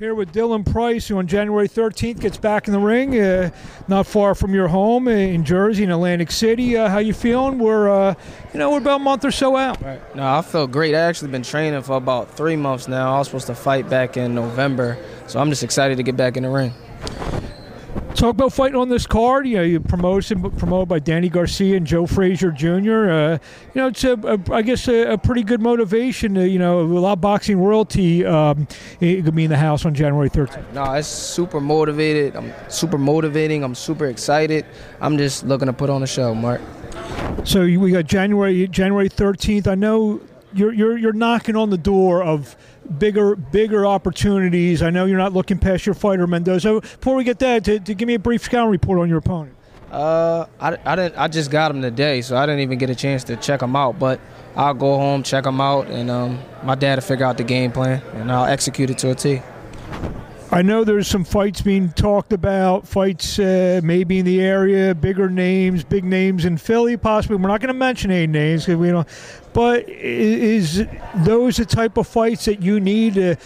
[0.00, 3.50] Here with Dylan Price, who on January 13th gets back in the ring, uh,
[3.86, 6.76] not far from your home in Jersey, in Atlantic City.
[6.76, 7.60] Uh, how you feeling?
[7.60, 8.14] We're, uh,
[8.52, 9.80] you know, we're about a month or so out.
[9.80, 10.16] Right.
[10.16, 10.96] No, I feel great.
[10.96, 13.14] I actually been training for about three months now.
[13.14, 16.36] I was supposed to fight back in November, so I'm just excited to get back
[16.36, 16.72] in the ring.
[18.24, 19.46] Talk about fighting on this card.
[19.46, 22.70] You know, you promoted promoted by Danny Garcia and Joe Frazier Jr.
[22.70, 23.38] Uh, you
[23.74, 26.32] know, it's a, a I guess a, a, pretty good motivation.
[26.36, 28.66] To, you know, a lot of boxing royalty um,
[28.98, 30.72] it could be in the house on January 13th.
[30.72, 32.34] No, it's super motivated.
[32.34, 33.62] I'm super motivating.
[33.62, 34.64] I'm super excited.
[35.02, 36.62] I'm just looking to put on a show, Marc.
[37.44, 39.66] So we got January January 13th.
[39.66, 40.22] I know
[40.54, 42.56] you're you're you're knocking on the door of
[42.98, 44.82] bigger bigger opportunities.
[44.82, 46.80] I know you're not looking past your fighter Mendoza.
[46.80, 49.56] Before we get that, to, to give me a brief scouting report on your opponent.
[49.90, 51.16] Uh, I, I didn't.
[51.16, 53.76] I just got him today, so I didn't even get a chance to check him
[53.76, 53.98] out.
[53.98, 54.20] But
[54.56, 57.70] I'll go home, check him out, and um, my dad will figure out the game
[57.70, 59.40] plan, and I'll execute it to a T.
[60.50, 65.28] I know there's some fights being talked about, fights uh, maybe in the area, bigger
[65.28, 67.36] names, big names in Philly, possibly.
[67.36, 69.08] We're not going to mention any names because we don't.
[69.52, 70.84] But is
[71.16, 73.36] those the type of fights that you need to,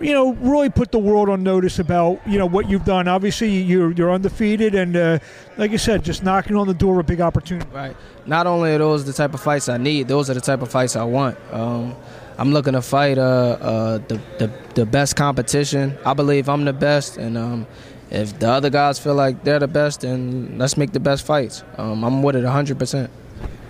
[0.00, 3.06] you know, really put the world on notice about, you know, what you've done?
[3.06, 5.18] Obviously, you're you're undefeated, and uh,
[5.56, 7.68] like I said, just knocking on the door of big opportunity.
[7.72, 7.96] Right.
[8.26, 10.70] Not only are those the type of fights I need, those are the type of
[10.70, 11.38] fights I want.
[11.52, 11.94] Um,
[12.38, 15.96] I'm looking to fight uh, uh, the, the the best competition.
[16.04, 17.66] I believe I'm the best, and um,
[18.10, 21.64] if the other guys feel like they're the best, then let's make the best fights.
[21.78, 23.10] Um, I'm with it 100 percent.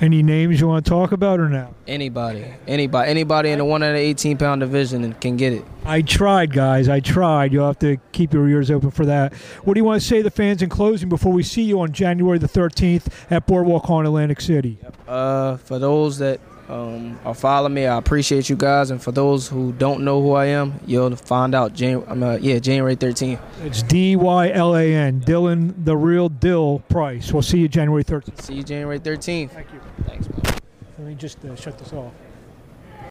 [0.00, 1.72] Any names you want to talk about or now?
[1.86, 5.64] Anybody, anybody, anybody in the one hundred eighteen pound division and can get it.
[5.84, 6.88] I tried, guys.
[6.88, 7.52] I tried.
[7.52, 9.32] You'll have to keep your ears open for that.
[9.62, 11.80] What do you want to say to the fans in closing before we see you
[11.80, 14.78] on January the 13th at Boardwalk Hall in Atlantic City?
[15.06, 17.86] Uh, for those that um, or follow me.
[17.86, 21.54] I appreciate you guys, and for those who don't know who I am, you'll find
[21.54, 21.74] out.
[21.74, 23.38] Jan- I'm, uh, yeah, January 13th.
[23.64, 27.32] It's D Y L A N, Dylan the real Dill Price.
[27.32, 28.40] We'll see you January 13th.
[28.40, 29.50] See you January 13th.
[29.50, 29.80] Thank you.
[30.06, 30.28] Thanks.
[30.28, 30.58] Man.
[30.98, 32.12] Let me just uh, shut this off.